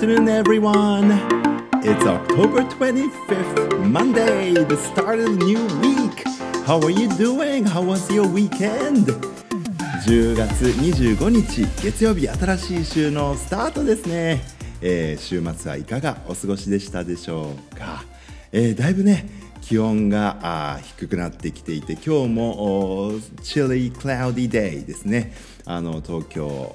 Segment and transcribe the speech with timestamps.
[0.00, 1.10] afternoon, everyone.
[1.84, 6.24] It's October 25th, Monday, the start of the new week.
[6.64, 7.66] How are you doing?
[7.66, 9.12] How was your weekend?
[10.06, 14.40] 10月25日月曜日新しい週のスタートですね、
[14.80, 18.02] えー週末はいかがお過ごしでしたでしょうか、
[18.52, 19.28] えーだいぶね
[19.60, 25.34] 気温があ低くなってきていて今日もおー chilly cloudy day ですね
[25.66, 26.74] あの東京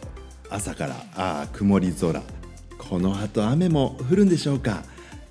[0.51, 2.21] 朝からあ曇り空
[2.89, 4.83] この後雨も降るんでしょうか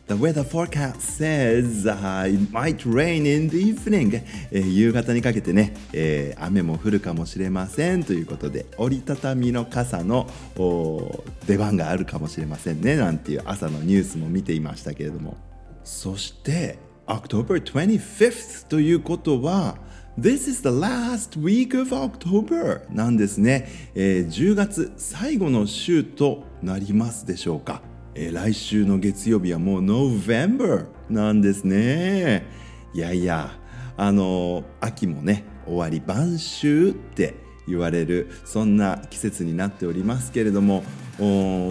[0.07, 15.37] ？The weather forecast says、uh, it might rain in the evening、えー夕方にかけてね、えー雨も降るかもしれませんということで折りたたみの傘のお出番があるかもしれませんねなんていう朝のニュースも見ていましたけれども。
[15.85, 19.77] そして October 25th ということは
[20.19, 27.83] This is the last week of October なんですね、えー10月最後の週となりますでしょうか、
[28.15, 32.47] えー来週の月曜日はもう November なんですね。
[32.95, 33.51] いやいや
[33.97, 37.35] あの秋もね終わり晩秋って
[37.67, 40.85] 言われるそんな季節になっておりますけれども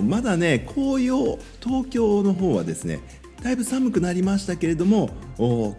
[0.08, 2.99] まだね紅葉東京の方はですね
[3.41, 5.09] だいぶ寒くなりましたけれども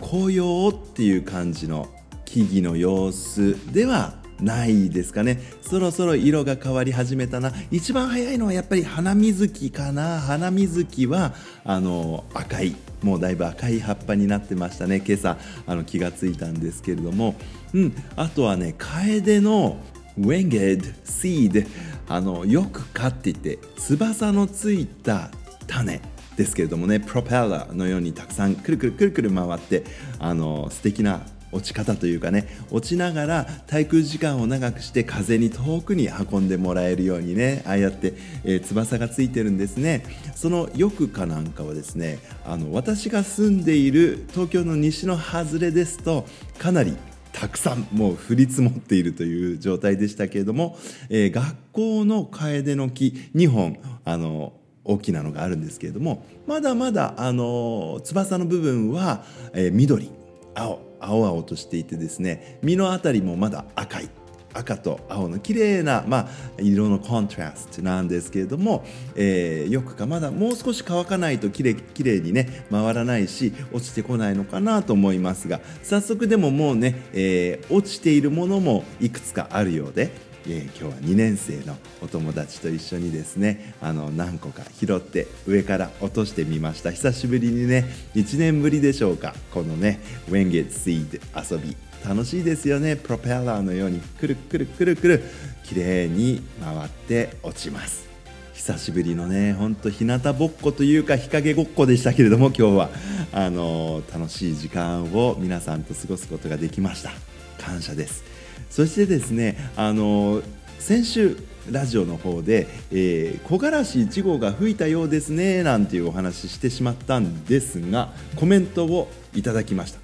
[0.00, 1.88] 紅葉っていう感じの
[2.24, 5.40] 木々の様子ではないですかね。
[5.62, 7.52] そろそろ色が変わり始めたな。
[7.70, 10.20] 一番早いのはやっぱり花水木かな。
[10.20, 12.74] 花水木はあの赤い。
[13.02, 15.02] もうだいぶ赤い葉っぱになってましたね。
[15.06, 17.36] 今朝あの気がついたんですけれども、
[17.72, 19.78] うん、あとはね楓の
[20.18, 21.66] winged seed
[22.08, 25.30] あのよく飼っていて翼のついた
[25.66, 26.00] 種
[26.36, 26.98] ですけれどもね。
[26.98, 29.84] プロペラのようにたくさんくるくるくるくる回って
[30.18, 31.22] あの素敵な
[31.54, 40.04] 落ち方というかね落ちながら滞空時間を長くして風に遠くに運んでもらえるようにねああやって、えー翼がついてるんですね。
[40.34, 46.26] そのよくかなんかはですねあの私が住んでいる東京の西の外れですと
[46.58, 46.96] かなり
[47.32, 50.78] たくさんもう降り積もっているという状態でしたけれども、
[51.10, 54.52] えー学校の楓の木2本あの
[54.84, 60.10] 大きなのがあるんですけれどもまだまだあの翼の部分は、えー緑
[60.54, 60.93] 青。
[61.04, 64.08] 青々としていてですね実の辺りもまだ赤い。
[64.54, 66.28] 赤と青の綺麗なまあ、
[66.58, 68.84] 色のコントラストなんですけれども、
[69.16, 80.12] えーよくかまだもう少し乾かないときれきれいにね回らないし落ちてこないのかなと思いますが早速でももうね、えー落ちているものもいくつかあるようで
[80.46, 86.92] えー今日は2年生のお友達と一緒にですねあの何個か拾って上から落としてみました。
[86.92, 89.34] 久しぶりにね1年ぶりでしょうか。
[89.52, 91.76] このね Winged Seed 遊び。
[92.06, 92.96] 楽しいですよね。
[92.96, 95.22] プロペラーのようにくるくるくるくる
[95.64, 98.04] 綺麗に回って落ちます。
[98.52, 102.90] 久しぶりのねほんと日向ぼっこというか日陰ごっこでしたけれども今日は
[103.32, 107.10] あの楽しい時間を皆さんと過ごすことができました。
[107.58, 108.33] 感謝です。
[108.70, 110.42] そしてですねあの
[110.78, 111.36] 先週
[111.70, 120.00] ラジオの方で、えー木枯らし1号が吹いたようですねなんていうお話ししてしまったんですがコメントをいただきました、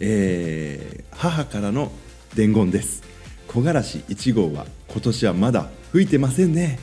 [0.00, 1.90] えー母からの
[2.34, 3.02] 伝言です。
[3.48, 6.78] 木枯らし1号は今年はまだ吹いてませんね。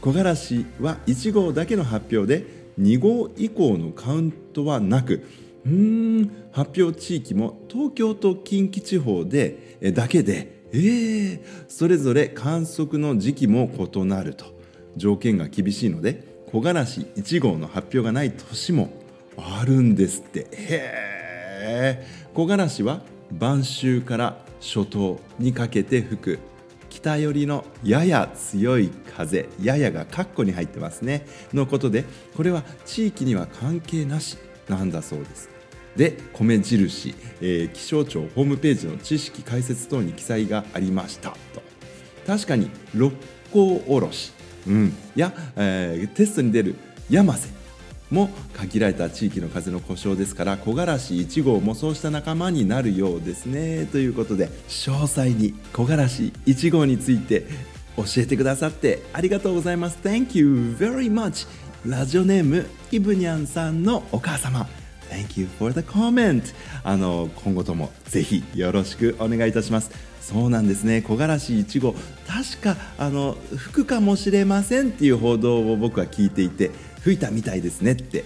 [0.00, 2.44] 木枯らしは1号だけの発表で
[2.80, 5.24] 2号以降のカウントはなく
[5.68, 5.74] う
[6.22, 6.30] ん。
[6.52, 14.58] 発表地域も東京と近畿地方でだけでえー、それぞれ観測の時期も異なると。
[14.96, 18.90] 条件が厳しいので木枯らし1号の発表がない年も
[19.36, 20.40] あるんですって。
[20.40, 20.46] へ
[21.62, 26.38] え木枯らしは晩秋から初冬にかけて吹く。
[26.90, 31.26] 北寄りのやや強い風ややがカッコに入ってますね。
[31.52, 32.04] のことで
[32.36, 34.36] これは地域には関係なし
[34.68, 35.57] なんだそうです。
[35.98, 41.30] で米印、えー気象庁ホームページの知識解説等に記載がありました。
[41.52, 41.62] と。
[42.26, 43.12] 確かに六
[43.52, 44.32] 甲おろし、
[44.66, 46.76] うん、や、えーテストに出る
[47.10, 47.48] 山瀬
[48.10, 53.86] も限られた地域の風の故障ですから木枯らし1号もそうした仲間になるようですね。
[53.86, 57.44] ということで詳細に木枯らし1号について
[57.96, 59.98] 教えてくださってありがとうございます。
[60.00, 61.48] Thank you very much
[61.84, 64.68] ラジオネームイブニャンさんのお母様。
[65.10, 66.42] Thank you for the comment.
[66.84, 69.90] あの今後ともぜひよろしくお願いいたします。
[70.20, 71.00] そうなんですね。
[71.00, 71.94] 木枯らし1号
[72.26, 76.70] 確かあの吹くかもしれませんっていう報道を僕は聞いていて
[77.00, 78.24] 吹いたみたいですねって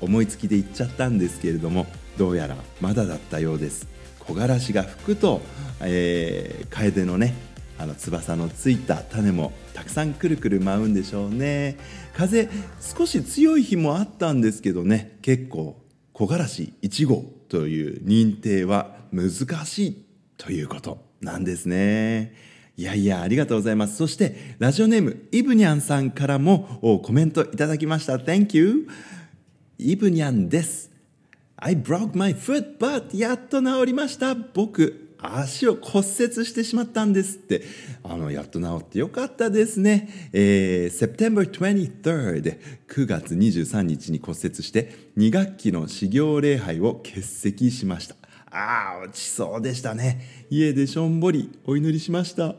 [0.00, 1.86] 思いつきで言っちゃったんですけれども
[2.16, 3.88] どうやらまだだったようです。
[4.20, 5.40] 木枯らしが吹くと、
[5.80, 7.34] えー、楓のね
[7.78, 11.78] あの翼のついた種もたくさんくるくる舞うんでしょうね。
[12.14, 12.48] 風
[12.80, 15.16] 少し強い日もあったんですけどね。
[15.22, 15.79] 結構
[16.20, 19.30] 木枯らし1号という認定は難
[19.64, 20.04] しい
[20.36, 22.34] ということなんですね。
[22.76, 23.96] いやいやありがとうございます。
[23.96, 28.16] そしてラジオネームイブニャンさんからもコメントいただきました。
[28.16, 28.86] Thank you.
[29.78, 30.90] イブニャンです。
[31.56, 34.34] I broke my foot but やっと治りました。
[34.34, 37.62] 僕足を骨折してしまったんですって。
[38.02, 42.58] あのやっと治ってよかったですね、えー、September 23rd
[42.88, 48.16] 9月23日に骨折して2学期の始業礼拝を欠席しました。
[48.52, 50.46] ああ落ちそうでしたね。
[50.50, 52.56] 家でしょんぼりお祈りしました。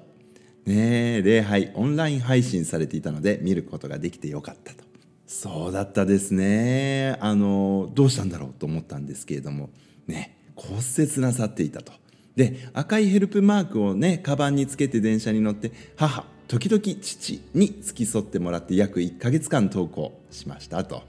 [0.66, 4.84] ね礼拝オンライン配信されていたので見ることができてよかったと。
[5.28, 7.18] そうだったですね。
[7.20, 9.70] あのどうしたんだろうと思ったんですけれども
[10.08, 12.01] ね骨折なさっていたと。
[12.36, 21.04] で赤いヘルプマークをねカバンにつけて電車に乗って母時々父に付き添ってもらって約1ヶ月間登校しましたと、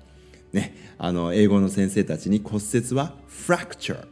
[0.53, 4.07] ね、あの英語の先生たちに骨折は fracture、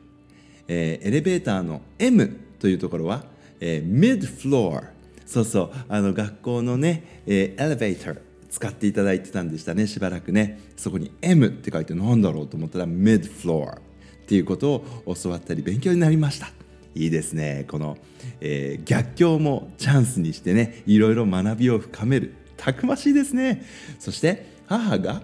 [0.66, 3.24] えー、エレベーターの M というところは、
[3.60, 4.88] えー、mid floor
[5.24, 8.20] そうそうあの学校のね、えー、エレベーター
[8.50, 10.58] 使っていただいてたんでしたねしばらくね。
[10.76, 13.80] そこに M って書いて何だろうと思ったら mid floor っ
[14.26, 14.72] ていうこと
[15.06, 16.59] を教わったり勉強になりました。
[16.94, 17.64] いいですね。
[17.68, 17.96] この、
[18.40, 23.64] えー、逆境もチャンスにしてねいろいろ学びを深めるたくましいですね。
[23.98, 25.22] そして母が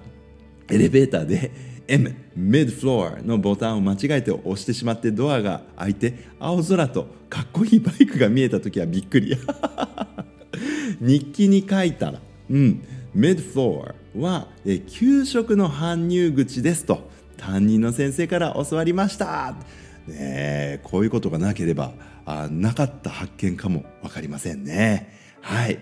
[0.68, 1.50] エレベーターで
[1.88, 9.36] M ミッドフロアのボタンを間違えて押してしまってドアが開いて青空とかっこいいバイクが見えた時はびっくり。
[11.00, 12.82] 日記に書いたらうん
[13.14, 14.48] ミッドフロアは、
[14.88, 19.56] 給食の搬入口ですと担任の先生から教わりました。
[20.06, 21.92] ねこういうことがなければ
[22.24, 25.12] あなかった発見かも分かりませんね。
[25.40, 25.78] はい。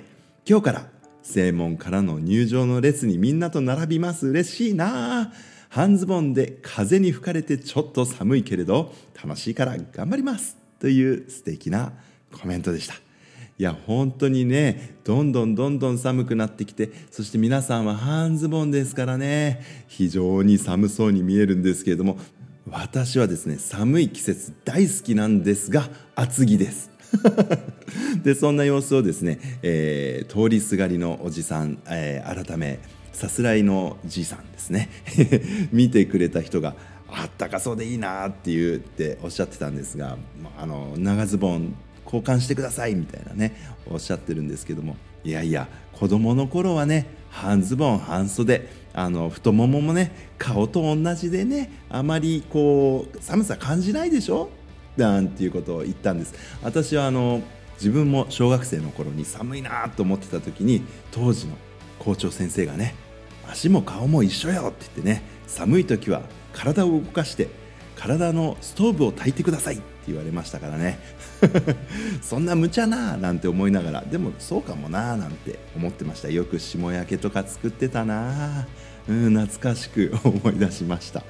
[0.46, 0.86] 今日から
[1.22, 4.28] 正門からの入場の列にみんなと並びます。
[4.28, 5.32] 嬉しいな。
[5.70, 11.92] 半ズボンで風に吹かれてちょっと寒いけれど楽しいから頑張りますという素敵な
[12.30, 12.94] コメントでした。
[13.56, 22.18] いや本当にねどんどんどんどん寒くなってきてそして皆さんは半ズボンですからね非常に寒そうに見えるんですけれども
[22.70, 26.90] 私はですね寒い季節大好きなんですが厚着です。
[28.25, 32.81] でそんな様子をですね、えー、通りすがりのおじさん、えー、改め
[33.12, 34.88] さすらいのじいさんですね。
[35.72, 36.75] 見てくれた人が
[37.08, 40.17] あったかそうでいいなって言っておっしゃってたんですが
[40.58, 43.55] あの長ズボン交換してくださいみたいなね
[43.87, 54.49] おっしゃってるんですけどもいやいや子供の頃はね半ズボン半袖あの太もももね顔と同じでねあまりこう寒さ感じないでしょ？
[54.96, 56.35] なんていうことを言ったんです。
[56.62, 57.43] 私はあの
[57.75, 61.56] 自分も小学生の頃に寒いなと思ってた時に当時の
[61.99, 62.94] 校長先生がね
[63.50, 67.49] 足も顔も一緒よって言ってね寒い時は体を動かして
[67.96, 70.98] 体のストーブを炊いてください言われましたからね。
[72.22, 76.30] そんな無茶ななんて思いながらでもそうかもななんて思ってました。
[76.30, 78.66] よく霜焼けとか作ってたな
[79.08, 81.22] うん懐かしく 思い出しました。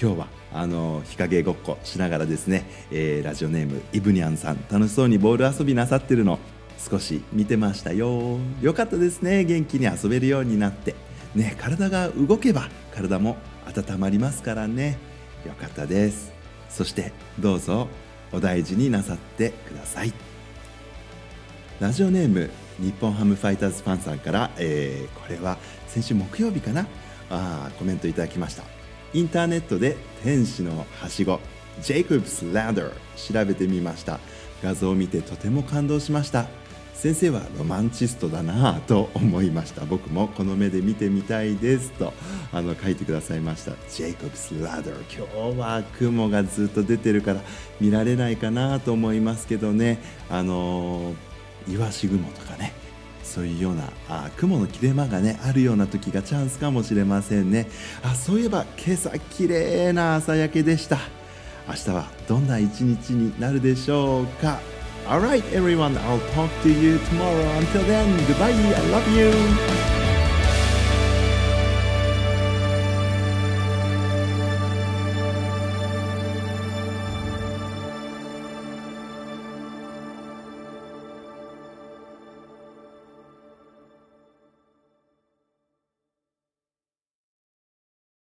[0.00, 6.38] 今日はあの日陰ごっこしながらですね、えー、ラジオネームイブニャンさん楽しそうにボール遊びなさってるの
[6.78, 8.38] 少し見てましたよ。
[8.60, 10.94] よかったですね元気に遊べるようになって。
[11.34, 14.98] ね体が動けば体も温まりますからね。
[15.46, 16.32] よかったです。
[16.74, 17.86] そしてどうぞ
[18.32, 20.12] お大事になさってください。
[21.78, 22.50] ラジオネーム
[22.80, 26.86] 日本ハムファイターズファンさんから、えー、これは先週木曜日かな？
[27.30, 28.64] あコメントいただきました。
[29.12, 31.38] インターネットで天使のはしご
[31.80, 32.92] ジェイコブス・ラダー
[33.32, 34.18] 調べてみました。
[34.60, 36.46] 画像を見てとても感動しました。
[36.94, 39.84] 先生はロマンチストだなと思いました。
[39.84, 42.14] 僕もこの目で見てみたいですと
[42.50, 43.72] あの書いてくださいました。
[43.90, 47.40] ジェイコブス・ラダー今日は雲がずっと出てるから
[47.78, 49.98] 見られないかなと思いますけどね。
[50.30, 51.14] あの
[51.68, 52.72] イワシ雲とかね。
[53.22, 57.68] そういうようなあ雲の切れ間がねあるような時がチャンスかもしれませんね。
[58.02, 60.98] あそういえば今朝綺麗な朝焼けでした。
[61.66, 64.60] 明日はどんな一日になるでしょうか？
[65.06, 67.48] Alright everyone I'll talk to you tomorrow.
[67.58, 68.52] Until then goodbye.
[68.52, 69.93] I love you